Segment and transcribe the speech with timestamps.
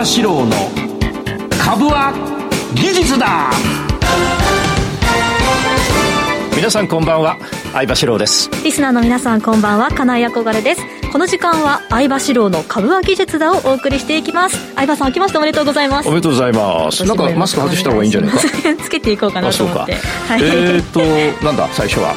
[0.00, 0.52] 場志郎の
[1.62, 2.10] 株は
[2.74, 3.50] 技術だ。
[6.56, 7.36] 皆さんこんばんは
[7.74, 8.48] 相場志郎です。
[8.64, 10.82] リスナーの皆さんこんばんは金井憧れです。
[11.12, 14.72] この時間は相場志郎の株は技術だをお送りしていきます。
[14.72, 16.08] 相場さん明けましておめでとうございます。
[16.08, 17.04] おめでとうございます。
[17.04, 18.38] なんかマスク外した方がいいんじゃないか。
[18.82, 19.92] つけていこうかなと思って。
[20.28, 22.14] はい、えー、っとなんだ最初は？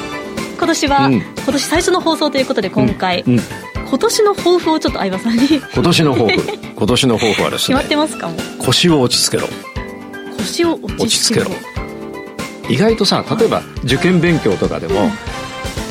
[0.57, 5.47] 今年は、うん、今年最初の放送ということで今回、うんうん今年の抱負をちょっと相葉さんに。
[5.47, 6.57] 今年の抱負？
[6.75, 8.27] 今年の抱負はですね決まってますか？
[8.27, 9.47] も腰を落ち着けろ。
[10.35, 11.51] 腰を落ち着けろ。
[12.69, 14.95] 意外とさ例えば受験勉強とかでも、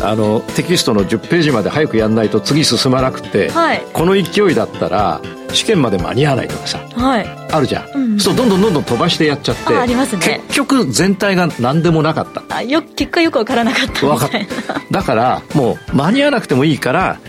[0.01, 5.21] うん、あのテキストの10ページまで早くやんないと次進まなくて、はい、この勢いだったら
[5.53, 10.41] 試験まで間に合わないとかさ、はい、あるじゃん、うん、そうどんどんどんどん飛ばしてやっちゃってありますね。
[10.49, 12.43] 結局全体が何でもなかった。
[12.57, 14.51] あよ結果よく分からなかったみたいな。
[14.91, 17.21] だからもう間に合わなくてもいいから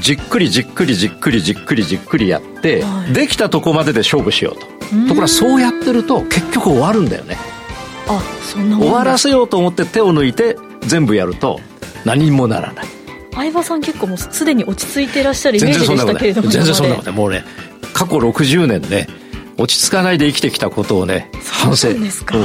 [0.00, 4.60] じっくりじっくりじっくりじっくりじっくりやって、はい、できたとこまでで勝負しようと。
[4.60, 4.66] と
[5.08, 7.36] ころがそうやってると結局終わるんだよね。
[8.08, 11.60] あそんな終わらせようと思って手を抜いて全部やると
[12.04, 12.86] 何にもならない。
[13.34, 16.48] 相葉さん結構もうすでに落ち着いていらっしゃるイメージでしたけれども。
[16.48, 17.18] 全然そんなことない。
[17.18, 17.44] もうね
[17.94, 19.06] 過去60年ね
[19.58, 21.88] 落ち着かないで生きてきたことをね反省。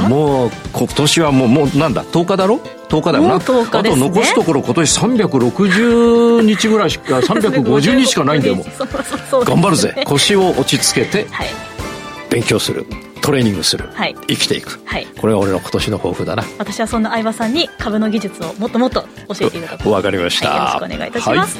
[0.08, 2.56] もう今年はもうもうなんだ？10日だろ
[2.88, 3.64] ？10日だよな、ね、あと
[3.96, 9.44] 残すところ今年360日ぐらいしか 350日しかないんだよもう。
[9.44, 10.02] 頑張るぜ。
[10.06, 11.26] 腰を落ち着けて
[12.30, 12.86] 勉強する。
[13.20, 16.44] トレーニングする、はい、生きていく、はい、これが俺の今年の抱負だな。
[16.56, 19.02] 私はそんな相葉さんに株の技術をもっともっと
[19.38, 21.58] 教えていただくわかりました、はい、よろしくお願いいたします、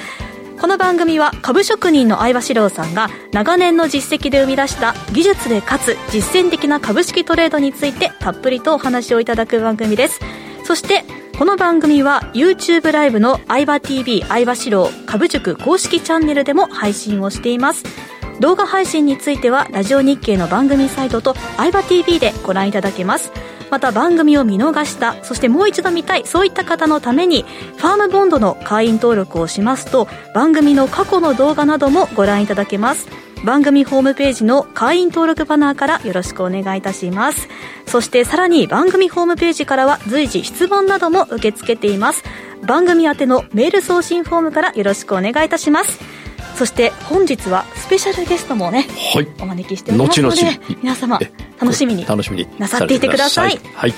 [0.61, 10.21] この番組は株職人の相葉史郎さんが長年の実績で生み出した技術でかつ実践的な株式トレードについてたっぷりとお話をいただく番組です。
[10.65, 11.05] そして
[11.39, 17.85] この番組は YouTube ライブの相葉 TV 相葉史郎株塾公式チャンネルでも配信をしています。
[18.41, 23.31] 動画配信についてはラジオ日経の番組サイトと相葉 TV でご覧いただけます。
[23.71, 27.45] また番組を見逃したそしてもう一度見たいそういった方のために
[27.77, 33.09] ファームボンドの会員登録をしますと番組の過去の動画などもご覧いただけます。
[33.45, 37.49] 番組ホームページの会員登録バナーからよろしくお願いいたします。
[37.87, 42.25] そしてさらに番組ホームページからは随時質問なども受け付けています。
[42.67, 46.01] 番組宛てのメール送信フォームからよろしくお願いいたします。
[46.59, 50.43] そして本日はスペシャルゲストもね、はい、お招きしておりますので
[50.83, 51.21] 皆様
[51.61, 53.61] 楽しみに楽しみになさっていてください。
[53.77, 53.95] はい、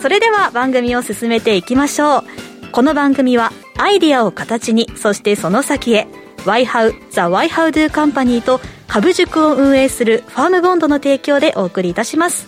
[0.00, 2.24] それでは番組を進めていきましょう。
[2.70, 6.06] この番組はアイディアを形にそしてその先へ
[6.44, 12.46] YHOW The YHOWDO カンパニーと株塾を運営するファームボンドの提供でお送りいたします。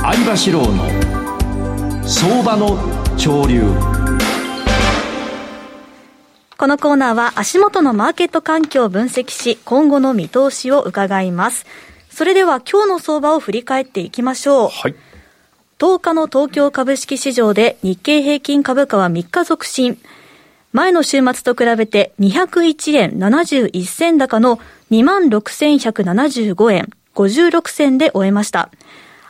[0.00, 2.78] 相場志郎の相場の
[3.18, 3.60] 潮流
[6.60, 11.64] このコーナーは足元のマーケット環境を分析し今後の見通しを伺います。
[12.10, 14.68] それでは今日の相場を振り返っていきましょう。
[14.68, 14.94] はい。
[15.78, 19.96] 10日の東京株式市場で日経平均株価は3日続伸。
[20.74, 24.58] 前の週末と比べて201円71銭高の
[24.90, 28.68] 26,175円56銭で終えました。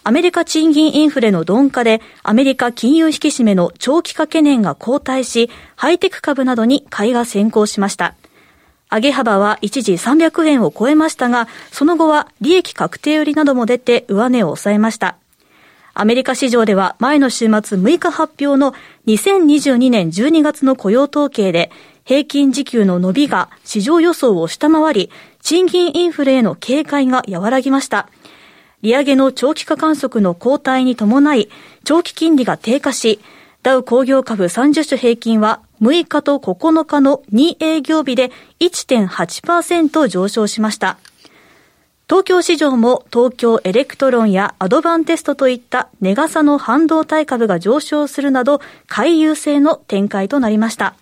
[0.02, 8.14] アメリカ賃金インフレの鈍化でアメリカ金融引き締めの長期化懸念が後退し、ハイテク株などに買いが先行しました。
[8.90, 15.16] 上げ幅は一時300円を超えましたが、その後は利益確定売りなども出て上値を抑えました。
[15.92, 18.74] アメリカ市場では前の週末6日発表の
[19.06, 21.70] 2022年12月の雇用統計で
[22.04, 25.10] 平均時給の伸びが市場予想を下回り、
[25.42, 28.08] 賃金インフレへの警戒が和らぎました。
[28.82, 31.48] 利上げの長期化観測の後退に伴い、
[31.84, 33.20] 長期金利が低下し、
[33.62, 38.30] ダウ工業株30種平均は6日と9日の2営業日で
[38.60, 40.98] 1.8%上昇しました。
[42.08, 50.94] 東京市場も東京エレクトロンやアドバンテストといった値がさの半導体株が上昇するなど、回遊性の展開となりました。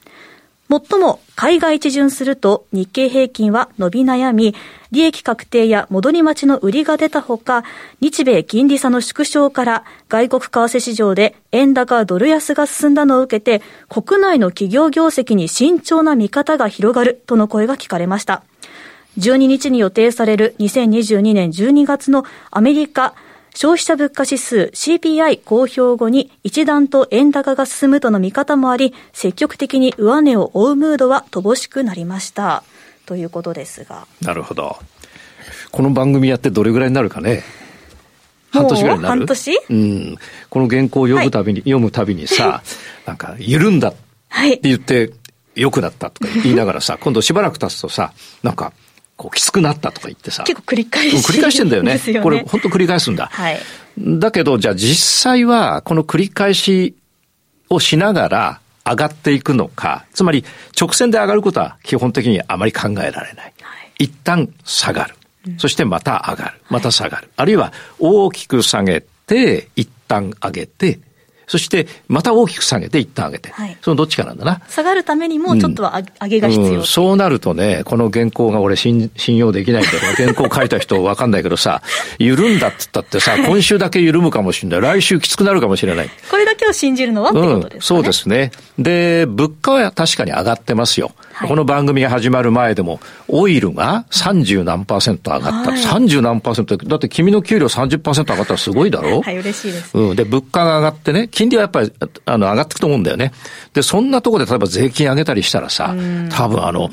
[0.70, 4.54] 最も海外一巡すると日経平均は伸び悩み、
[4.90, 7.64] 利益確定や戻り待ちの売りが出たほか、
[8.02, 18.42] 日米金利差の縮小から外国為替市場で円高ドル安が進んだのを受けて、国内の企業業績に慎重な見方が広がるとの声が聞かれました。
[19.18, 23.14] 12日に予定される2022年12月のアメリカ
[23.54, 32.62] 消費者物価指数 CPI 公表後に一段と円高が進むとの見方もあり、積極的に上値を追うムードは乏しくなりました。
[33.06, 34.06] ということですが。
[34.22, 34.76] なるほど。
[35.70, 37.42] この番組やってどれぐらいになるかね。
[38.50, 39.20] 半年ぐらいになる？
[39.20, 39.58] 半年？
[39.70, 40.16] うん。
[40.50, 42.62] この原稿を読むたびに、はい、読むたびにさ、
[43.06, 45.12] なんか、緩んだって言って、
[45.54, 48.12] 良くなったとか言いながらさ、今度しばらく経つとさ、
[48.42, 48.72] なんか、
[49.18, 50.44] こうきつくなったとか言ってさ。
[50.44, 52.00] 結構繰り返し、繰り返してんだよね。
[52.06, 53.26] ねこれ本当繰り返すんだ。
[53.26, 53.58] はい。
[53.98, 56.94] だけど、じゃあ実際は、この繰り返し
[57.68, 60.44] をしながら上がっていくのか、つまり
[60.80, 63.52] 直線で上がることは基本的にあまり考えられない。
[63.60, 65.14] はい、一旦下がる。
[65.58, 66.60] そしてまた上がる。
[66.70, 67.24] また下がる。
[67.24, 71.00] はい、あるいは大きく下げて、一旦上げて、
[71.48, 74.60] そしてまた大きく下げて一旦上げて、はい、そのどっちかなんだな。
[74.68, 81.82] 下がるためにもちょっとは上げが必要、うんうん、そうなるとね、この原稿が俺信用できないけど、 原稿書いた人わかんないけどさ、
[82.18, 85.00] 緩んだっつったってさ、今週だけ緩むかもしれない。
[85.00, 86.10] 来週きつくなるかもしれない。
[86.30, 88.52] これだけを信じるのはってことですね、うん、そうですね。
[88.78, 91.12] で、物価は確かに上がってますよ。
[91.38, 92.98] はい、この番組が始まる前でも、
[93.28, 95.70] オイルが30何パーセント上がった。
[95.70, 99.22] はい、30何パーセントだって君の給料30%上がったらすごいだろ？
[99.22, 100.16] はい、嬉しいです、ね、うん。
[100.16, 101.92] で、物価が上がってね、金利はやっぱり、
[102.24, 103.30] あの、上がっていくと思うんだよね。
[103.72, 105.94] で、そんなところで例えば税金上げたりしたらさ、
[106.30, 106.90] 多分あの、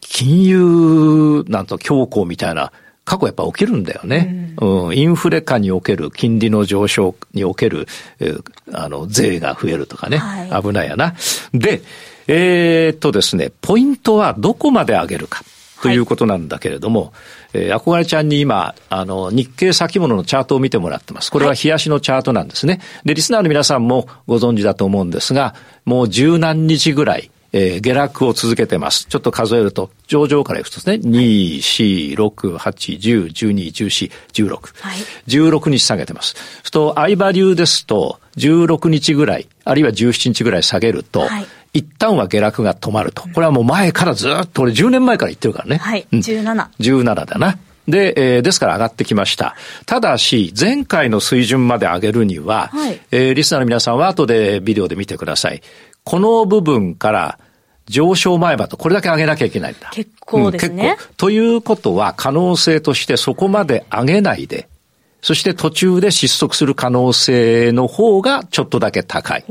[0.00, 2.72] 金融なんと強硬みたいな、
[3.04, 4.56] 過去やっぱ起きるんだよね。
[4.60, 7.86] うん、うん、インフレ下における金利の上昇における、
[8.18, 8.42] えー、
[8.72, 10.18] あの、税が増えるとかね。
[10.18, 11.14] はい、危ないやな。
[11.54, 11.82] で、
[12.28, 15.44] えー、っとですね、ポイントはどこまで上げるか。
[15.82, 17.12] ということなんだけれども、はい、
[17.54, 21.30] えー、憧れちゃんに今、あの、日経先物のチャートを見てもらってます。
[21.30, 22.80] これは冷やしのチャートなんですね。
[23.04, 29.06] で、リスナーの皆さんもご存知だと思うんですが、もう十何日ぐらい、えー、下落を続けてます。
[29.06, 34.82] ちょっと数えると、上場からいくとですね、2、4、6、8、10、12、14、16。
[34.82, 36.34] はい、16日下げてます。
[36.64, 41.46] すと、相場流ですと、16日ぐらい、あるいは17日ぐらい下げると、はい
[41.76, 43.22] 一旦は下落が止まると。
[43.22, 45.76] これはもう前からずっと、俺10年前から言ってるからね。
[45.76, 46.06] はい。
[46.10, 46.68] 17。
[46.80, 47.58] 17だな。
[47.86, 49.54] で、えー、ですから上がってきました。
[49.84, 55.62] ただし、前回の水準まで上げるには、はい、えー、リスナーの皆さんは後でビデオで見てください。
[56.02, 57.38] この部分から
[57.86, 59.90] 上昇前歯とこれだけ上げなきゃいけないんだ。
[59.92, 60.88] 結構ですね。
[60.88, 61.14] うん、結構。
[61.16, 64.68] ということは可能性としてそこまで上げないで、
[65.20, 69.44] そして途中で失速する可能性の方がちょっとだけ高い。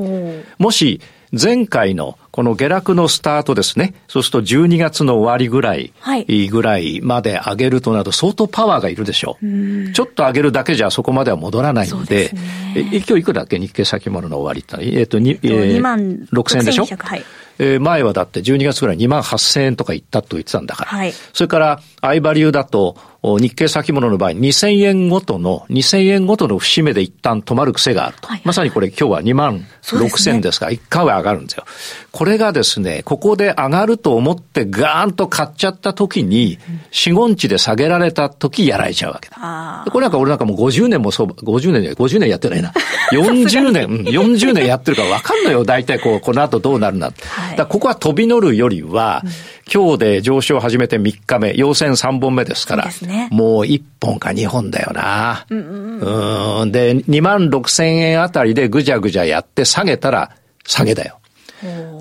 [0.57, 1.01] もし
[1.37, 3.93] 前回のこの下落のスタートですね。
[4.09, 9.47] そうすると12月の終わりぐらい、はい、ぐらいまで上げるとなると相当パワーがいるでしょう。
[9.47, 12.27] うちょっと上げるだけじゃそこまでは戻らないんで、
[12.73, 13.57] でね、今日いくらだっけ？
[13.57, 16.85] 日経先物の終わりってえっ、ー、と、えー、2万6000円でしょ？
[16.85, 17.23] はい。
[17.57, 20.91] えー、前はだって12月ぐらい2万8000円とかいったと言ってたんだから。
[20.91, 28.27] はい、それから、アイバリューだと、日経先物の場合、2000円ごとの、2000円ごとの節目で一旦止まる癖があると。
[28.27, 31.65] はいはい、まさにこれ今日は2万6000ですから、1回は上がるんですよ。
[32.11, 36.57] これがですね、ここで上がると思ってガーンと買っちゃった時に、
[36.92, 39.86] 四五日で下げられた時やられちゃうわけだ。
[39.92, 42.74] これなんか俺なんかもう50年もそう、50年で、50年やってないな。
[43.13, 45.63] 40年、40年やってるから分かんのよ。
[45.63, 47.07] 大体こう、この後どうなるな。
[47.07, 49.31] はい、だここは飛び乗るよりは、うん
[49.72, 55.45] 今日で上昇を始めて3日目、陽線3本目ですから、ね、もう1本か2本だよな。
[55.50, 60.31] うん、うん、で、2万6千円あたりでぐじゃぐじゃやって下げたら
[60.66, 61.19] 下げだよ。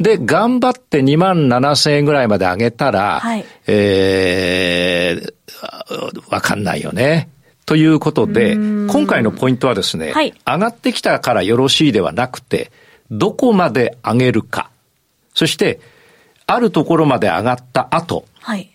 [0.01, 7.29] で、頑張って2万7千円ぐらいまで上げたら、はい、えー、わかんないよね。
[7.67, 12.71] ということで、今回のポイントはですね、はい、上がってきたからよろしいではなくて、
[13.11, 14.71] どこまで上げるか。
[15.35, 15.81] そして、
[16.47, 18.71] あるところまで上がった後、はい、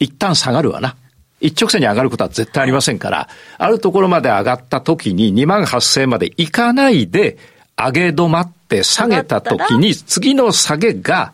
[0.00, 0.96] 一旦下がるわな。
[1.40, 3.28] 一直線に上がることは絶対ありませんから、
[3.58, 7.36] あるところまで上がった時に2万8000円までいかないで、
[7.76, 11.32] 上げ止まって下げた時に、次の下げが、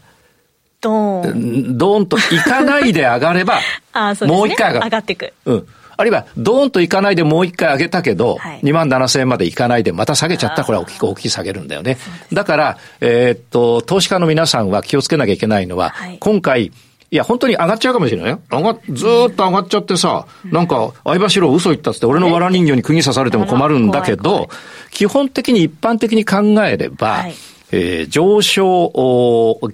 [0.80, 1.78] ドーン。
[1.78, 3.60] ドーンといかないで上がれば、
[3.92, 4.86] あそうね、もう一回上がる。
[4.86, 5.32] 上がっていく。
[5.44, 5.66] うん。
[5.96, 11.98] あるいは、ドーンといかないでもう一回上げたけど、はい、2万7千円までいかないでまた下げちゃったらこれは大きく大きく下げるんだよね。
[12.32, 16.70] だから、えー、っと、投資家の皆さんは気をつけなきゃいけないのは、はい、今回、
[17.10, 18.40] いや、本当に上がっちゃうかもしれないよ。
[18.50, 24.48] 上が、ずーっと上がっちゃってさ、うん、なんか、相場しろ嘘言ったっつって、俺の藁人形に釘刺されても困るんだけど、
[24.90, 27.34] 基本的に一般的に考えれば、はい、
[27.72, 28.90] えー、上昇、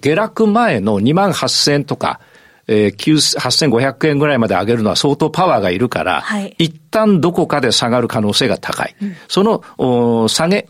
[0.00, 2.20] 下落前の2万8000円とか、
[2.66, 8.96] えー、8500円ぐらいまで上げるのは相当パワーがいるから、はい、一旦どこかで下がる可能性が高い。
[9.02, 10.68] うん、その下げ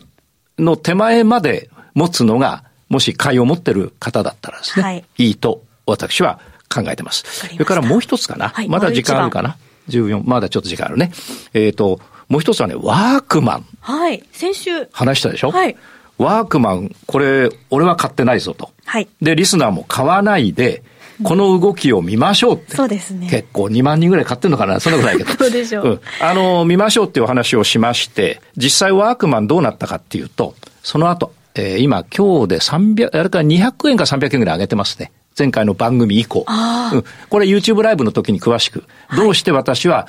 [0.57, 6.39] の手前まで持つのが、もし買いを持ってる方だったらですね、はい、いいと私は
[6.83, 7.23] 考えてます。
[7.27, 8.49] それからもう一つかな。
[8.49, 9.57] はい、まだ時間あるかな
[9.89, 11.11] ？14、まだちょっと時間あるね。
[11.53, 13.65] えっ、ー、と、もう一つはね、ワークマン。
[13.81, 14.23] はい。
[14.31, 14.87] 先週。
[14.91, 15.51] 話したでしょ？
[15.51, 15.75] はい。
[16.17, 18.71] ワークマン、これ、俺は買ってないぞと。
[18.85, 19.07] はい。
[19.21, 20.81] で、リスナーも買わないで、
[21.23, 22.75] この動きを見ましょうって。
[22.75, 23.27] そうですね。
[23.29, 24.79] 結構2万人ぐらい買ってんのかな？
[24.79, 25.31] そんなことないけど。
[25.37, 25.85] そうでしょう。
[25.87, 26.01] うん。
[26.19, 35.11] あの、見ましょうっていうお話をしまして、実際ワークマンどうなったかっていうと、その後、えー、今、今日で300、あれから200円か300円ぐらい上げてますね。
[35.37, 36.45] 前回の番組以降。
[36.93, 40.07] うん、これ YouTube ライブの時に詳しく、どうして私は、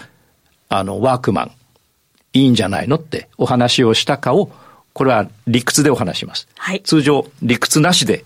[0.69, 1.53] あの、ワークマン、
[2.33, 4.51] いいんじゃないのってお話をしたかを、
[4.93, 6.49] これは理屈でお話します。
[6.57, 8.25] はい、通常、理屈なしで、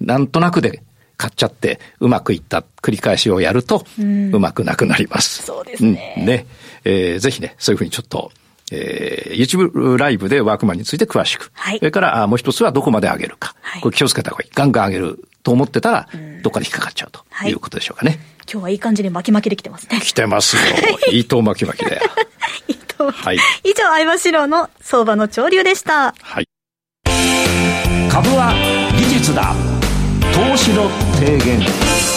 [0.00, 0.82] なんとなくで
[1.16, 5.42] 買っちゃってうまくいった繰り返しをやると、うまくなくなります。
[5.42, 6.14] そうですね。
[6.18, 6.46] うん、ね。
[6.84, 8.30] えー、ぜひね、そういうふうにちょっと、
[8.72, 11.50] えー、YouTube ライブでワークマンについて詳しく。
[11.54, 11.78] はい。
[11.78, 13.54] それから、あもう一つはどこまで上げるか。
[13.60, 13.82] はい。
[13.82, 14.50] これ気をつけた方がいい。
[14.54, 16.08] ガンガン上げると思ってたら、
[16.42, 18.10] どっかで引っかかっちゃうということでしょうかね。
[18.10, 18.20] はい、
[18.52, 20.00] 今日はいい感じに巻き巻きできてますね。
[20.00, 20.62] 来てますよ。
[21.12, 22.02] 糸巻き巻きだよ。
[22.66, 23.38] 糸はい。
[23.62, 26.14] 以上、相場志郎の相場の潮流でした。
[26.20, 26.48] はい。
[28.10, 28.52] 株は
[28.98, 29.54] 技術だ。
[30.32, 32.15] 投資の提言。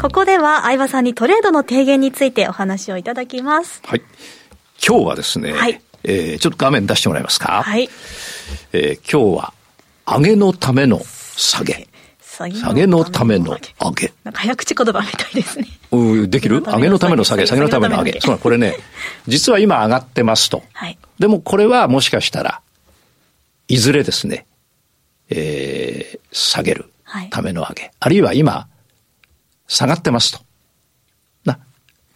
[0.00, 3.82] ここでは相葉さんにトレードの提言についてお話をいただきます。
[3.84, 4.02] はい。
[4.82, 7.62] 今日はですね、はい、えー、ちょっと画面出してもらえますか？
[7.62, 7.90] はい。
[8.72, 9.52] えー、今日は、
[10.06, 11.02] 上げのための
[11.36, 11.86] 下げ。
[12.18, 13.58] 下げのための上
[13.94, 14.14] げ。
[14.24, 15.66] なんか早口言葉みたいですね。
[15.90, 16.62] うん、できる？
[16.62, 18.20] 上げのための下げ、下げのための上げ。
[18.22, 18.76] そうこれね、
[19.28, 20.62] 実は今上がってますと。
[20.72, 20.98] はい。
[21.18, 22.62] でもこれはもしかしたら、
[23.68, 24.46] いずれですね、
[25.28, 26.86] えー、下げる
[27.28, 27.82] ための上げ。
[27.82, 28.66] はい、あるいは今、
[29.70, 30.40] 下がってますと。
[31.44, 31.58] な。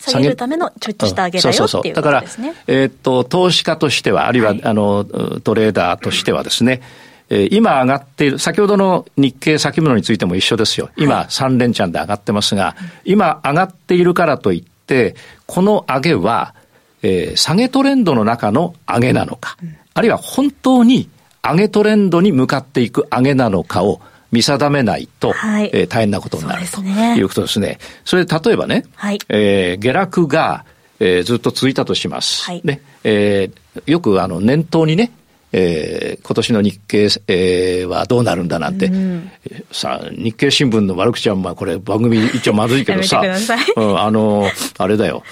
[0.00, 1.92] 下げるためのちょっとした上げだよそうそうそう。
[1.94, 2.25] だから、
[2.66, 5.04] えー、っと、投資家としては、あるいは、はい、あの、
[5.44, 6.82] トレーダーとしてはですね、
[7.30, 10.90] えー、今上がっている、先ほどの日経先物についても一緒ですよ。
[10.96, 15.14] 今、3連チャンで上がってますが、今上がっているからといって、
[15.46, 16.54] この上げは、
[17.02, 19.56] えー、下げトレンドの中の上げなのか、
[19.94, 21.08] あるいは本当に
[21.40, 24.00] 上げトレンドに向かっていく上げなのかを、
[24.35, 27.79] 見定めないと、はい、えー、大変なことになるということですね。
[28.05, 30.64] それで例えばね、はい、えー、下落が、
[30.99, 32.45] えー、ずっと続いたとします。
[32.45, 32.81] はい、ね。
[33.05, 35.12] えー、よくあの念頭にね、
[35.53, 39.31] えー、今年の日経、えー、はどうなるんだなんて、うん、
[39.71, 43.23] さあ、日経新聞の悪口は、まあこれ番組一応まずいけどさ、
[43.76, 45.23] うん、あの、あれだよ、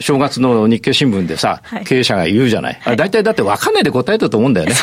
[0.00, 2.78] 正月の日経新聞でさ、はい、経営者が言うじゃない。
[2.80, 4.74] はい、大体だって分かんないで答えたと思うんだよね。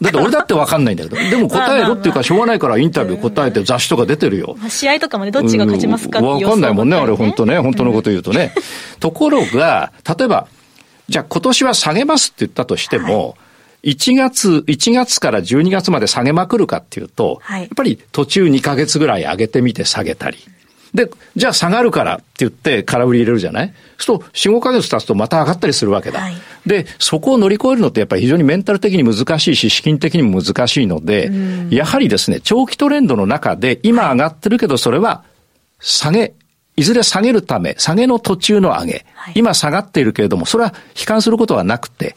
[0.00, 1.16] だって俺だって分かんないんだけど。
[1.30, 4.56] でも答えろっていうか、しょうがないからインタビュー答えて雑誌とか出てるよ。
[4.68, 8.52] 試合とかもね、どっちが勝ちますかって分かんないもんね、あれ本当ね、本当のこと言うとね。
[9.00, 10.46] ところが、例えば、
[11.08, 13.34] じゃあ今年は下げますって言ったとしても、は
[13.84, 13.92] い。
[13.92, 20.38] 1月、1月から12月まで下げまくるかっていうと、はい、やっぱり途中2ヶ月ぐらい上げてみて下げたり。
[20.96, 23.74] で、じゃあ下がるからって言って空売り入れるじゃない？
[23.98, 26.20] そうすると4、5ヶ月経つとまた上がったりするわけだ。
[26.20, 26.34] はい、
[26.64, 31.30] で、そこを乗り越えるのってやっぱり非常にメンタル的に難しいし、資金的にも難しいので、
[31.70, 35.22] やはりですね、長期トレンドの中で今上がってるけどそれは
[35.80, 36.32] 下げ、
[36.76, 42.16] いずれ下げるため、下げの途中の上げ、はい、今下がっているけれども、それは悲観することはなくて、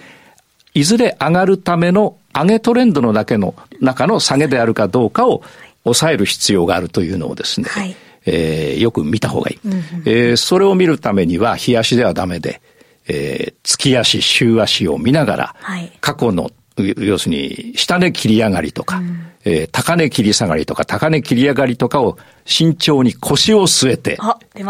[0.74, 5.43] いずれ上がるための上げトレンドのだけの中の下げであるかどうかを
[5.83, 7.95] 抑える必要があるというのをですね、はい、
[8.31, 12.62] えー、よく見た方がいい、うんうん、えー、それを見るためには、日足ではダメで、
[13.07, 24.17] えー、月足、週足を見ながら、はい、過去の要するに、下値切り上がりとか、うん、えー、高値切り下がりとか、高値切り上がりとかを慎重に腰を据えて、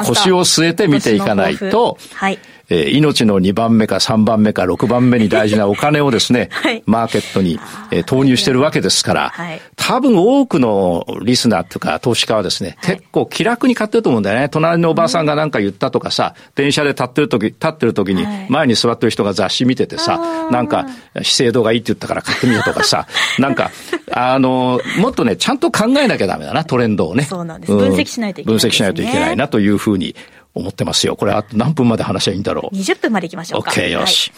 [0.06, 7.60] 腰を据えて見ていかないと、はい、えー、命の2番目か3番目か6番目に大事なお金をですね、 はい、マーケットに、
[7.92, 14.50] えー、投入してるわけですから、はい、多分多くのリスナーとか投資家はですね、はい、結構気楽に買ってると思うんだよね。
[14.50, 20.20] 隣のおばあさんが何か言ったとかさ、電車で立ってる時、立ってる時に前に座ってる人が雑誌見ててさ、
[20.52, 20.86] なんか
[21.24, 23.08] 資生堂がいいって言ったから買ってみようとかさ、
[23.40, 23.72] なんか、
[24.12, 24.59] あの、
[25.00, 27.24] もっとね、ちゃんと考えなきゃダメだな、トレンドをね。
[27.24, 27.74] そうなんです。
[27.74, 30.16] 分析しないといけない、ね、分析しないといけないなというふうに
[30.54, 31.16] 思ってますよ。
[31.16, 32.76] これあと何分まで話しゃいいんだろう。
[32.76, 33.72] 20分までいきましょうか。
[33.72, 34.32] OK、よし。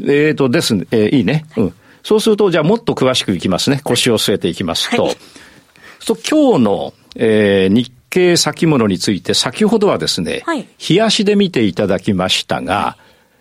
[0.00, 1.46] はい、えっ、ー、とですね、えー、いいね。
[1.54, 1.74] はい、うん。
[2.02, 3.80] そうすると、じゃあもっと詳しくいきますね。
[3.84, 5.04] 腰を据えていきますと。
[5.04, 5.16] はい、
[6.06, 12.96] と今日の、えー、日経先物について、先ほどはですね、はい、冷やしで見ていただきましたが、は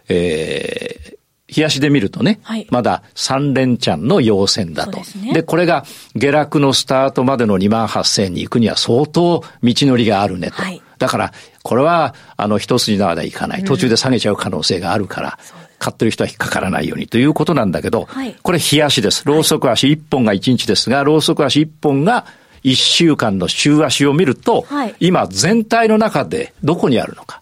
[0.10, 1.17] い、えー、
[1.56, 5.00] 冷やしで見るとね、はい、まだ3連チャンの要線だと。
[5.24, 5.86] で、ね、これが
[6.16, 10.62] 下落のスタートまでの2万8000に行くには相当道のりがあるねと。
[10.62, 13.64] はい、だから、これは、あの、一筋縄ではいかない。
[13.64, 19.24] 途中で下げちゃう可能性があるから、うん、買ってる人は引っかからないようにということなんだけど、はい、これ冷やしです。
[19.26, 22.26] ローソク足1本が1日ですが、ローソク足1本が
[22.64, 24.66] 1週間の週足を見ると、
[25.00, 27.42] 今全体の中でどこにあるのか。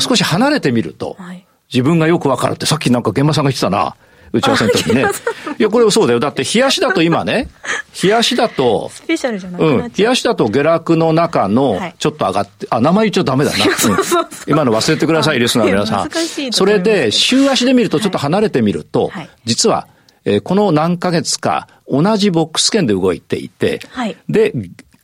[0.00, 1.16] 少し離れてみると、
[1.74, 3.96] 自分がよくわかるって、さっきなんか現場さんが言ってたな。
[4.32, 5.06] 打ち合わせの時にね。
[5.58, 6.20] いや、これそうだよ。
[6.20, 7.48] だって、冷やしだと今ね、
[8.02, 9.92] 冷やしだと、スペシャルじゃなくうん。
[9.96, 13.58] 冷やしだと下落の中の、ちょっと上がって、あ、名前言っちゃダメだな。
[14.48, 16.10] 今の忘れてください、 リスナーの皆さん。
[16.52, 19.12] それで、週足で見るとちょっと離れてみると、
[19.44, 19.86] 実は、
[20.24, 24.52] えー、この何ヶ月か同じボックス圏で動いていて、はい、で、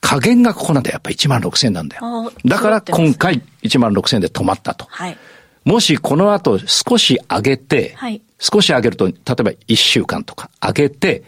[0.01, 0.95] 加減がここなんだよ。
[0.95, 2.33] やっぱ1万6000円なんだよ。
[2.45, 4.87] だから今回1万6000円で止まったと。
[4.89, 5.17] はい、
[5.65, 9.35] もしこの後少し上げて、はい、少し上げると、例えば
[9.69, 11.23] 1週間とか上げて、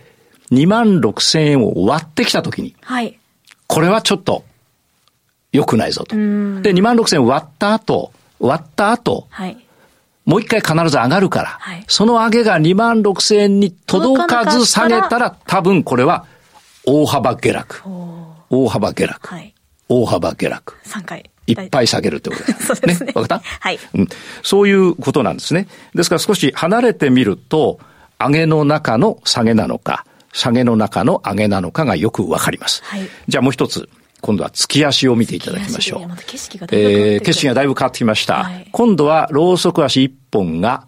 [0.50, 3.18] 2万6000円を割ってきたときに、はい、
[3.66, 4.44] これはちょっと
[5.52, 6.16] 良くないぞと。
[6.16, 9.56] で、2万6000円割った後、割った後、はい、
[10.24, 16.26] もう一回必ず上がるから、はい、その上げが2万6千円に届かず下げたら、多分これは
[16.86, 17.82] 大幅下落。
[18.50, 19.28] 大幅下落。
[19.28, 19.54] はい、
[19.88, 20.74] 大幅下落。
[20.84, 21.31] 3回。
[21.46, 22.66] いっぱい下げるってことです。
[22.72, 23.12] そうですね。
[23.14, 23.42] わ、ね、かった？
[23.60, 24.08] はい、うん。
[24.42, 25.66] そういうことなんですね。
[25.94, 27.78] ですから少し離れてみると、
[28.18, 32.82] 上げの中の下げなのか、下げの中の上げなのかがよくわかります。
[32.84, 33.88] はい、じゃあもう一つ。
[34.20, 36.16] 今度は月足を見ていただきましょう。
[36.26, 38.44] 景色がえー、景色がだいぶ変わってきました。
[38.44, 40.86] はい、今度はローソク足1本が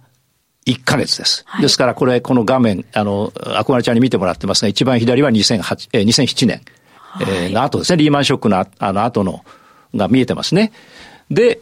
[0.67, 1.43] 1ヶ月です。
[1.47, 6.61] はい、ですからこれ、この画面、あの、アクマルちゃんに見てもらってますが、一番左は2008、えー、2007年、
[6.97, 9.45] はい、えー、の後ですね、リーマンショックのあの後の、
[9.95, 10.73] が見えてますね。
[11.31, 11.61] で、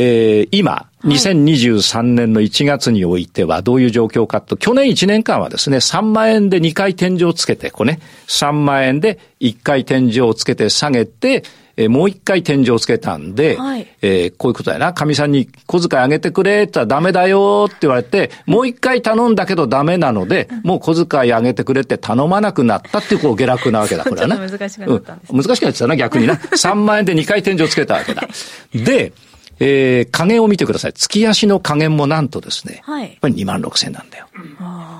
[0.00, 7.98] えー、今、2023年の1月においてはどういう状況かと、去年1年間はですね、3万円で2回天井をつけて、こうね、
[8.28, 11.42] 3万円で1回天井をつけて下げて、
[11.78, 14.92] えー、もう一回天井をつけたんで、はい、えー、こういうことだよな。
[14.92, 24.36] 神さんに小遣いあげてくれって言ったらダメだよって言われて、もう一回頼んだけどダメなので、もう小遣いあげてくれって頼まなくなったっていうこう下落なわけだ、 これはな。
[24.36, 26.34] 難しくなったんです、ねうん、難しくなってたな、逆にな。
[26.50, 28.28] 3万円で2回天井をつけたわけだ。
[28.74, 29.12] で、
[29.60, 30.92] えー、加減を見てください。
[30.94, 34.26] 月足の加減もなんとですね、はい、やっぱり2万6千なんだよ。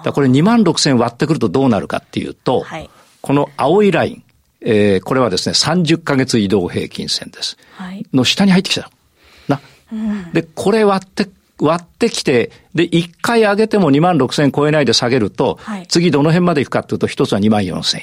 [0.05, 2.89] だこれ2万6千割ってくるとどうなるかっていうと、はい、
[3.21, 4.23] この青いライン、
[4.61, 7.57] えー、これはですね、30ヶ月移動平均線です。
[7.77, 8.91] はい、の下に入ってきた
[9.49, 9.61] な。
[9.93, 11.29] うん、で、これ割って、
[11.61, 18.03] 割ってきて、で、1回上げても2万6千超えないで下げると、はい、次どの辺まで行くかっていうと、一つは2万4千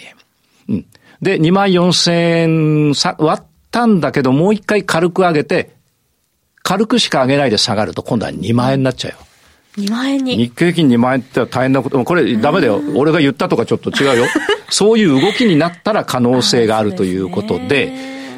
[0.69, 0.75] 円。
[0.75, 0.85] うん。
[1.21, 5.75] で、2万4千円さ割ったんだけど、もう一回軽く上げて、
[6.63, 9.17] 軽くしか上げないで下がると今度は2万円になっちゃうよ。
[9.77, 12.03] 2万円に日経平均2万円って大変なこと。
[12.03, 12.81] これダメだよ。
[12.95, 14.25] 俺が言ったとかちょっと違うよ。
[14.69, 17.93] そういう動きになったら可能性があるということで、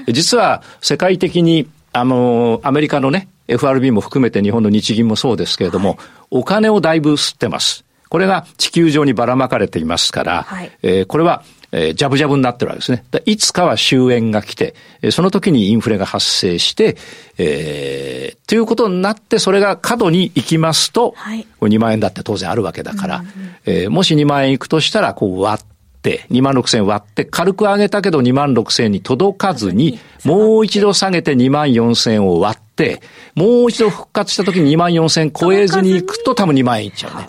[0.07, 5.97] 実は世界的に、あの、アメリカのね、FRB も含めて日本の日銀もそうですけれども、はい、
[6.31, 7.85] お金をだいぶ吸ってます。
[8.09, 13.03] これが地球上にばらまかれていますから、はい、えー、これはえー、ジャブジャブになってるわけですね。
[13.25, 14.73] いつかは終焉が来て、
[15.11, 16.97] その時にインフレが発生して、
[17.37, 23.31] えー、ということになって、それが過度に行きますと、はい、これ2万円だって当然あるわけだから、うんうん、
[23.65, 25.65] えー、もし2万円行くとしたら、こう割っ
[26.01, 33.01] て、2万6千割って、軽く上げたけど2万6千に届かずに、もう一度下げて2万4千を割って、
[33.35, 37.27] もう一度復活した時に2万4千超えずに行くと多分2万円いっちゃうね。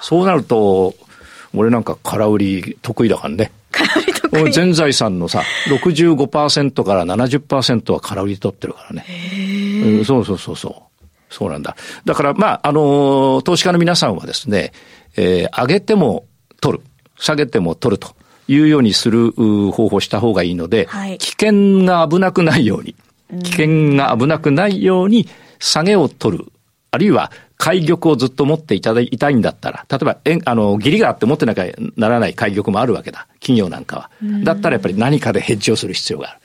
[0.00, 0.94] そうなると、
[1.54, 3.52] 俺なんか空売り得意だからね。
[4.52, 9.06] 全財産のさ、65%から70%は空売り取ってるからね。
[9.84, 10.94] うん、そうそうそうそう。
[11.30, 11.76] そうなんだ。
[12.04, 14.72] だから、まあ、あのー、投資家の皆さんはですね、
[15.16, 16.26] えー、上げても
[16.60, 16.84] 取る、
[17.18, 18.14] 下げても取ると
[18.46, 22.94] いうようにする方法をした方がいいので、はい、危険が危なくないように、
[23.42, 26.46] 危険が危なくないように下げを取る、
[26.94, 33.26] あるいは海玉をずっと持っていただいたいんだったら、例えば、えあの、義理があって持ってなきゃならない海玉もあるわけだ。
[33.40, 34.10] 企業なんかは。
[34.44, 36.40] だったらやっぱり何かでヘッジをする必要がある。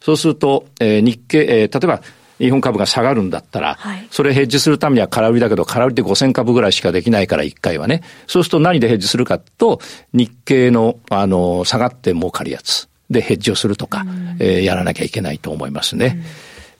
[0.00, 2.02] そうすると、えー、日経、えー、例えば、
[2.38, 8.02] 日本株が下がるんだったら、はい、それヘッジするためには空売りだけど、空売りで5000株ぐらいしかできないから、1回はね。
[8.26, 9.80] そうすると何でヘッジするかと、
[10.12, 14.04] 日経の、あの、下がって儲かるやつでヘッジをするとか、
[14.40, 16.24] えー、やらなきゃいけないと思いますね。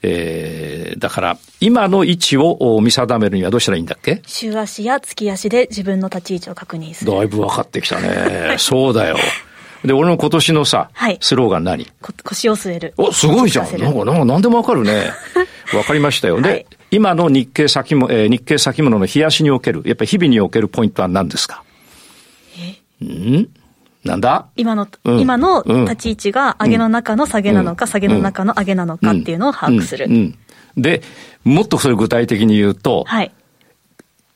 [0.05, 4.21] えー、だから、今の位置を見定めるにはどうしたらいいんだっけ？
[4.27, 7.11] 週足や月足で自分の立ち位置を確認する。
[7.11, 8.55] だいぶ分かってきたね。
[8.59, 9.17] そうだよ。
[9.85, 11.87] で、俺の今年のさ、はい、スローガン何？
[12.23, 12.93] 腰を据える。
[12.97, 13.77] お、すごいじゃん。
[13.79, 15.11] なんか、なんか何でもわかるね。
[15.73, 16.39] わかりましたよ。
[16.41, 21.63] で、はい、今の日経先も、えー、日経先物の冷やしにおける、やっぱり日々におけるポイントは何ですか？
[23.01, 23.05] え？
[23.05, 23.49] ん？
[24.03, 24.47] なんだ？
[24.55, 30.07] 今の、うん、今の立ち位置が上げの中の下げなのか、うん、下げの中の上げなのかっていうのを把握する。
[30.77, 31.01] で、
[31.43, 33.31] もっとそれ具体的に言うと、はい、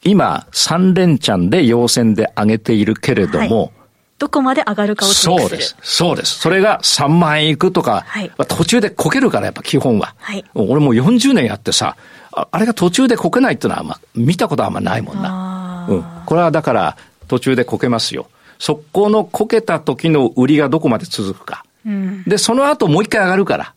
[0.03, 3.71] 今、3連チャンで陽線で上げているけれども、はい
[4.19, 5.77] どこまで上がるかをそうです。
[5.83, 6.39] そうです。
[6.39, 10.15] それが3万円いくとか、はい、途中でこけるから、やっぱ基本は。
[10.17, 11.95] はい、俺もう40年やってさ
[12.31, 15.85] あ、あれが途中でこけないっていうのは、まあ、見たことはあんまないもんな。
[15.87, 16.05] うん。
[16.25, 18.27] これはだから、途中でこけますよ。
[18.59, 21.65] そこのこけた時の売りがどこまで続くか。
[21.85, 23.73] うん、で、その後もう一回上がるから。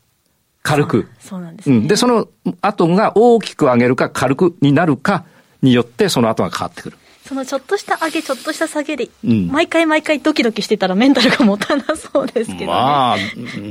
[0.63, 1.09] 軽く。
[1.21, 1.89] そうなんですね、うん。
[1.89, 2.29] で、その
[2.61, 5.25] 後が大きく上げるか軽くになるか
[5.63, 6.99] によって、その後が変わってくる。
[7.27, 13.17] そのちょっとした上げ、ちょっとした下げで、うん、毎回毎回ドキドキしてたらメンタルが持たなそうですけど、ね、まあ、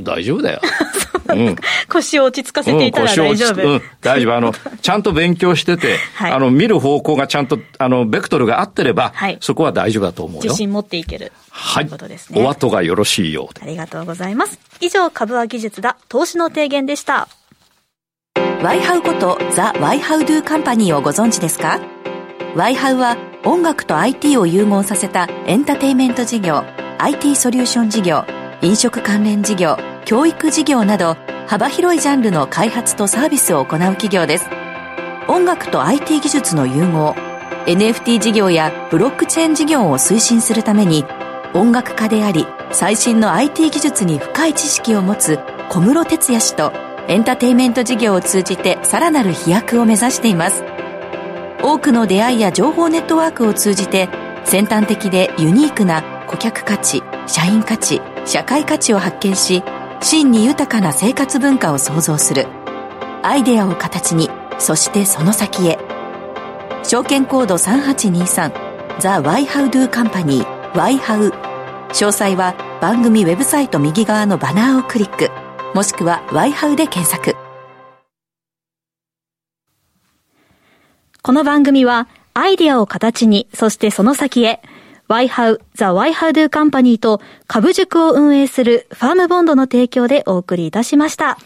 [0.02, 0.60] 大丈夫だよ。
[1.34, 1.56] うん、
[1.88, 3.62] 腰を落ち着かせていたら大丈夫。
[3.68, 4.34] うん、大丈夫。
[4.36, 10.42] あの、 ちゃんと勉強してて、はい、あの、見る方向がちゃんと、あの、ベクトルが合ってれば、はい、そこは大丈夫だと思うよ。
[10.44, 11.32] 自信持っていける。
[11.50, 11.84] はい。
[11.84, 12.42] ということですね。
[12.42, 13.62] お後がよろしいようで。
[13.62, 14.58] ありがとうございます。
[14.80, 17.28] 以上、株は技術だ、投資の提言でした。
[18.62, 21.80] ワイハウことザ・ワイハウドゥカンパニーをご存知ですか？
[22.54, 26.62] ワイハウは音楽と IT を融合させたエンターテイメント事業、
[26.98, 28.24] IT ソリューション事業、
[28.62, 34.48] 飲食関連事業、教育事業など幅広いジャンルの開発とサービスを行う企業です。
[35.28, 37.14] 音楽と IT 技術の融合、
[37.66, 41.04] NFT 事業やブロックチェーン事業を推進するために
[41.54, 46.72] 音楽家であり最新の IT 技術に深い知識を持つ小室哲哉氏と
[47.08, 50.64] エンターテインメント事業を通じてさらなる飛躍を目指しています。
[51.62, 54.08] 多くの出会いや情報ネットワークを通じて
[54.44, 59.62] 先端的でユニークな顧客価値、社員価値、社会価値を発見し
[60.00, 62.48] 真に豊かな生活文化を創造する。
[63.22, 65.78] アイデアを形にそしてその先へ。
[66.82, 71.28] 証券コード3823ザ・ワイハウドゥカンパニーワイハウ。
[71.90, 75.30] 詳細は番組ウェブサイト右側のバナーをクリック
[75.72, 77.36] もしくはワイハウで検索。
[81.22, 84.62] この番組は、アイデアを形に、そしてその先へ、
[85.10, 91.36] ワイハウ、ザ・ワイハウドゥカンパニーと株塾を運営するファームボンドの提供でお送りいたしました。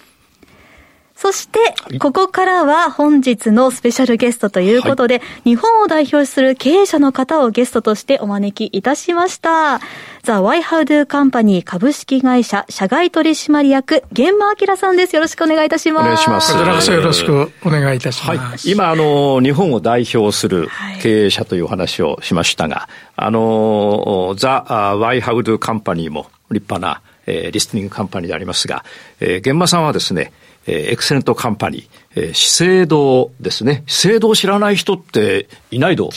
[1.24, 1.58] そして、
[2.00, 9.80] ここからは本日のスペシャルゲストということで、はい、日本を代表する経営者の方をゲストとしてお招きいたしました。
[10.22, 15.16] ザ・ワイハウドゥカンパニー株式会社社外取締役、玄馬明さんです。
[15.16, 16.04] よろしくお願いいたします。
[16.04, 16.52] お願いします。
[16.52, 18.38] こちらこそよろしくお願いいたします。
[18.38, 20.68] はい、今、あの、日本を代表する
[21.00, 24.66] 経営者というお話をしましたが、はい、あの、ザ・
[24.98, 28.84] ワイハウドゥカンパニーも立派な、えー、リスティングカンパニーでありますが、
[29.20, 30.32] えー、玄馬さんはですね、
[30.66, 33.84] えー、エクセレントカンパニー、えー、資生堂ですね。
[33.86, 36.10] 資生堂を知らない人っていないど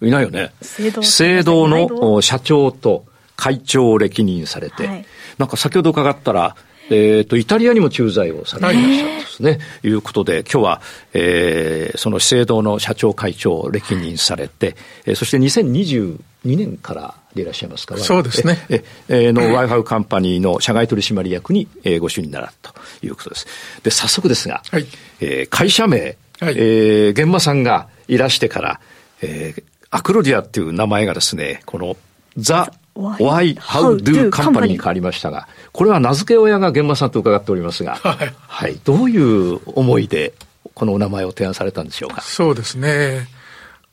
[0.00, 0.52] いないよね。
[0.62, 3.04] 資生堂の社長と
[3.36, 5.06] 会長を歴任されて、はい、
[5.38, 6.56] なんか先ほど伺ったら、
[6.90, 9.58] えっ、ー、と、イタリアにも駐在をされていらっしゃるんですね。
[9.84, 10.82] えー、いうことで、今日は、
[11.14, 18.66] えー、その資生堂の社長会長を歴任されて、えー、そして2022年からでいらっしゃいますから、そうですね。
[18.68, 23.46] え、えの、ワイハウカンパニーの社外取締役に、えー、ご就任ならということです。
[23.82, 24.86] で、早速ですが、はい、
[25.20, 28.80] えー、会社名、はい、えー、現場さんがいらしてから、
[29.22, 31.96] えー、アクロディアっていう名前がですね、この、
[32.36, 40.32] ザ・ワイ・ハウ・ドゥ・カンパニーに変わりましたが、これは名付け親が現場さんと伺っておりますが、 はい、はい、どういう思いで
[40.74, 42.20] このお名前を提案されたんでしょうか？
[42.20, 43.28] そうですね。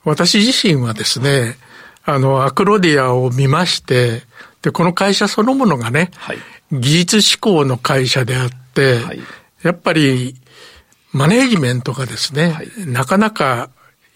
[0.04, 1.58] 私自身はですね、
[2.08, 4.24] あの、アクロディアを見まして、
[4.62, 6.38] で、この会社そのものがね、はい、
[6.72, 9.20] 技術志向の会社であって、はい、
[9.62, 10.36] やっぱり、
[11.12, 13.70] マネージメントがですね、はい、なかなか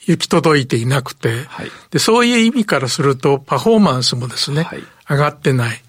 [0.08, 1.46] 行き届いていなくて、
[1.92, 4.66] で、そういう意味からすると、パフォーマンスもですね、
[5.10, 5.82] 上がってない。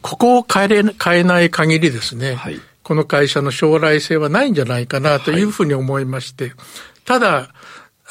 [0.00, 2.38] ここを変えれ、変えない限りですね、
[2.82, 6.54] この会社の将来性はないんじゃないかなというふうに思いまして、
[7.04, 7.50] ただ、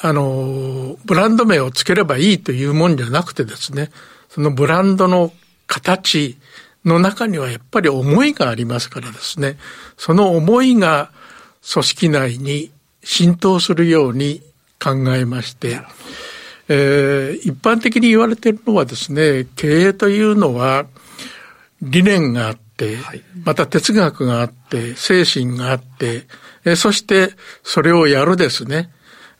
[0.02, 3.90] あの、ブランド名をつければいいというもんじゃなくてですね、
[4.28, 5.32] そのブランドの
[5.68, 6.36] 形
[6.84, 9.56] の中にはやっぱり思いがありますからですね、
[9.96, 11.10] その思いが
[11.72, 12.72] 組織内に
[13.04, 14.42] 浸透するように
[14.82, 15.80] 考えまして、
[16.68, 20.86] えー、一般的に言われているのはですね、経営というのは
[21.80, 22.96] 理念があって、
[23.44, 26.26] また哲学があって、精神があって、
[26.64, 27.30] えそして
[27.62, 28.90] それをやるですね、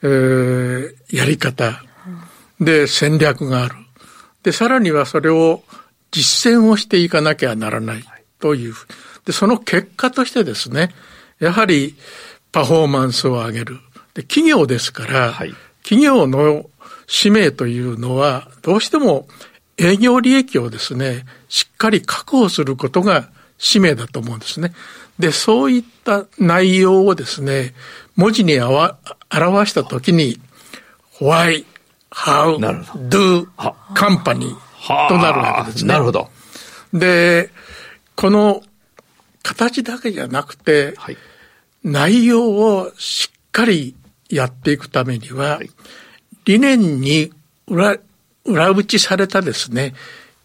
[0.03, 1.81] えー、やり方
[2.59, 3.75] で戦略がある。
[4.43, 5.63] で、さらにはそれを
[6.11, 8.03] 実践をしていかなきゃならない
[8.39, 8.73] という。
[9.25, 10.89] で、その結果としてですね、
[11.39, 11.95] やはり
[12.51, 13.79] パフォーマンスを上げる。
[14.13, 16.69] で、企業ですから、はい、企業の
[17.07, 19.27] 使命というのは、どうしても
[19.77, 24.73] 営業利益をですね、しっかり確保することが使命だと思うんですね。
[25.19, 27.73] で、そういった内容をですね、
[28.15, 28.95] 文字に表
[29.65, 30.39] したときに、
[31.19, 31.65] why,
[32.11, 32.57] how,
[33.09, 33.47] do,
[33.95, 34.55] company
[35.07, 35.93] となるわけですね。
[35.93, 36.29] なるほど。
[36.93, 37.49] で、
[38.15, 38.61] この
[39.41, 41.17] 形だけじゃなくて、はい、
[41.83, 43.95] 内容をしっかり
[44.29, 45.69] やっていくためには、はい、
[46.45, 47.31] 理念に
[47.67, 47.97] 裏、
[48.45, 49.93] 裏打ちされたですね、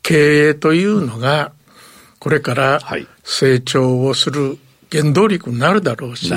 [0.03, 1.53] 経営というのが、
[2.19, 2.81] これから
[3.29, 4.59] 成長をする
[4.91, 6.33] 原動力になるだろうし、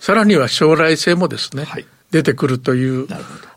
[0.00, 3.06] さらには将来性もですね、はい、出てくるという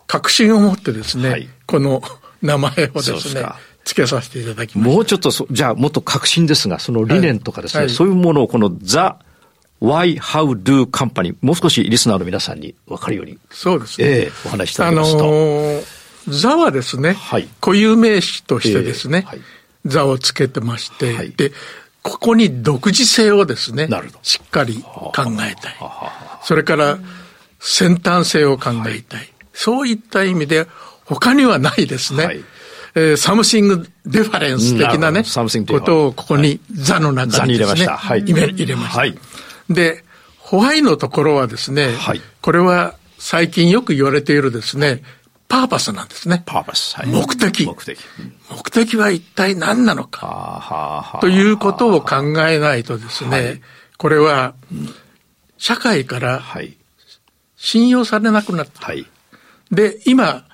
[0.05, 2.03] 確信を持ってですね、はい、この
[2.43, 3.43] 名前をですね、
[3.85, 4.89] 付けさせていただきます。
[4.89, 9.17] もうちょっとじゃあもっと確信ですが、その理念とかですね、はい、そういうものをこのザ・
[9.81, 13.39] Why, How, Do Company、もう少しリスナーの皆さんに分かるように。
[13.49, 14.07] そうですね。
[14.07, 15.19] ええー、お話しいただきますと。
[15.19, 15.83] あのー、
[16.27, 19.39] 座はですね、はい、固有名詞としてですね、えーはい、
[19.85, 21.51] 座をつけてまして、はい、で、
[22.05, 23.89] ここに独自性をですね、
[24.21, 25.75] しっかり考えたい。
[26.43, 26.99] それから、
[27.59, 29.33] 先端性を考えたい。
[29.53, 30.67] そういった意味で、
[31.05, 32.25] 他にはないですね。
[32.25, 32.43] はい。
[32.93, 35.23] えー、 something difference 的なね、
[35.67, 38.99] ことをここに座の中にですね、はい、入れました。
[38.99, 39.17] はい、
[39.69, 40.03] で、
[40.37, 45.01] ホワイのところはですね、はい、これは最近よく言われているですね、
[45.47, 46.43] パーパスなんですね。
[46.45, 46.95] パーパス。
[46.95, 47.65] はい、目的。
[47.65, 47.99] 目的。
[48.49, 51.19] 目的は一体何なのか。
[51.21, 53.62] ということを考えないとですね、はい、
[53.97, 54.55] これは、
[55.58, 56.41] 社会から
[57.55, 58.86] 信用されなくなった。
[58.86, 59.05] はい、
[59.71, 60.45] で、今、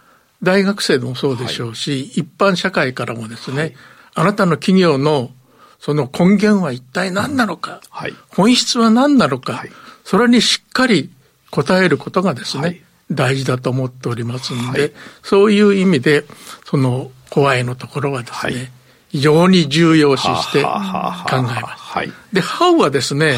[0.43, 3.75] 大学生でもそうでしょうし、はい、一般社会からもですね、はい、
[4.15, 5.32] あなたの企業の
[5.80, 9.63] その根源は一体何なのか、はい、本質は何なのか、
[10.04, 11.12] それにしっかり
[11.49, 16.26] 答えることがですね、大事だと思っておりますんで、そういう意味で、
[16.65, 18.71] その怖いのところはですね、
[19.10, 22.34] 非常に重要視して考えます。
[22.34, 23.38] で、ハウはですね、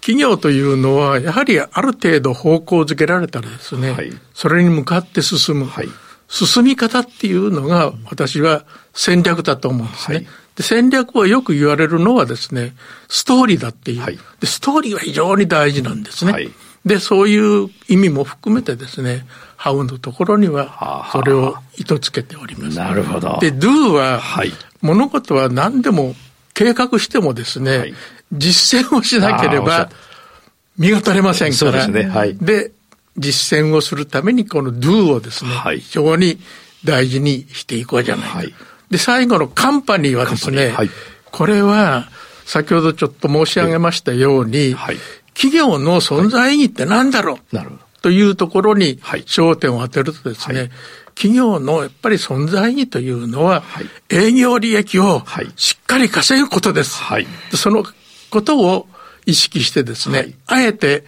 [0.00, 3.94] 企業というのは、やはりある程度方向づけられたらですね、
[4.34, 5.70] それに向かって進む。
[6.28, 10.26] 進み方っていうのが私は戦略だと思うんですね。
[10.60, 12.74] 戦略はよく言われるのはですね、
[13.08, 14.00] ストーリーだっていう。
[14.00, 16.48] はい、でストーリーは非常に大事なんですね。
[16.84, 22.78] はい、で、そういう意味も含めてですね、ハウのところにはそれを意図つけております。
[22.78, 23.38] なるほど。
[23.40, 24.20] で、do は、
[24.80, 26.14] 物事は何でも
[26.54, 27.92] 計画してもですね、
[28.32, 29.90] 実践をしなければ
[30.78, 31.56] 見当たれませんから。
[31.58, 32.04] そうですね。
[32.04, 32.36] はい。
[32.36, 32.72] で、
[33.18, 36.38] 実践をするためにこの do をですね、はい、非常に
[36.84, 38.38] 大事にしていこうじゃないか。
[38.38, 38.54] はい、
[38.90, 40.90] で、最後のカンパニーはですね、はい、
[41.30, 42.08] これは
[42.46, 44.74] 先ほどちょっと申し上げましたように、
[45.40, 47.82] 企業の存在意義って何だろう、なるほど。
[48.02, 50.70] というところに焦点を当てるとですね、
[51.14, 53.62] 企業のやっぱり存在意義というのは、
[54.10, 55.22] 営業利益を
[55.56, 57.00] しっかり稼ぐことです。
[57.54, 57.86] その
[58.28, 58.86] ことを
[59.24, 61.06] 意識してですね、あえて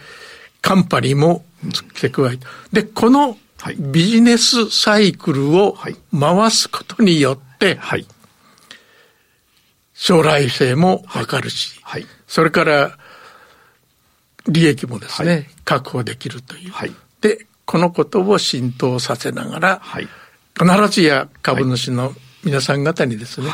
[0.63, 2.47] カンパニーも付け加えて。
[2.71, 3.37] で、この
[3.77, 5.77] ビジネスサイクルを
[6.19, 7.79] 回すことによって、
[9.93, 11.79] 将来性もわかるし、
[12.27, 12.97] それから
[14.47, 16.73] 利益もですね、確保できるという。
[17.21, 19.81] で、このことを浸透させながら、
[20.57, 23.49] 必ずや株主の皆さん方にですね、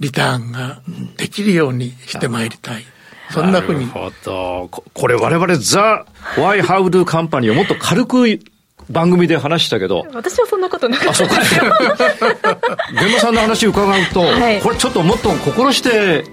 [0.00, 0.82] リターンが
[1.16, 2.84] できるようにしてまいりたい。
[3.30, 3.80] そんなふうに。
[3.80, 4.68] なるほど。
[4.68, 6.04] これ我々ザ・
[6.36, 8.38] Why How Do Company をもっと軽く
[8.90, 10.06] 番組で話したけど。
[10.12, 11.64] 私はそんなことなかったですよ。
[12.92, 16.24] 現場 さんの話伺うと、はい、これちょっともっと心して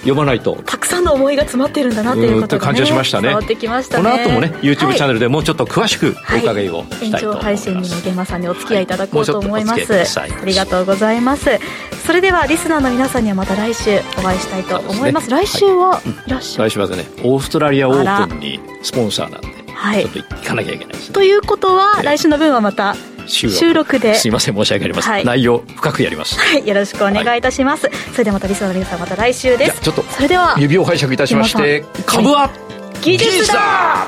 [0.00, 0.56] 読まないと。
[0.66, 3.28] たくさんの思いが詰まっているんだなっていうことが、ね、感じがしましたね。
[3.28, 4.04] 伝わってきましたね。
[4.04, 7.32] この後もね、YouTube チャンネルでもうちょっと詳しくお伺いをしたいと思います。
[7.32, 9.92] 延長配信にも現場さんにお付き合いいただこうと思います。
[9.92, 11.58] はい、ありがとうございます。
[12.06, 15.26] それではリスナーの皆さんにはまた来週お会いしたいと思います。
[15.26, 23.98] すね、来週はいらっしゃる、来週はね、オーストラリアオープンにスポンサーなんで、はい、ちょっと行かなきゃいけないです、ね、ということは、来週の分はまた収録。
[23.98, 24.14] で。
[24.14, 26.38] すいません申し訳ありません、はい、内容深くやります。
[26.38, 26.66] はい。
[26.66, 29.80] よろしくお願いいたします、はい、それではまたリスナーの皆さんまた来週です。
[29.80, 30.56] ちょっとそれでは。
[30.58, 32.50] 指を拝借いたしまして株は
[33.02, 34.06] 技術だ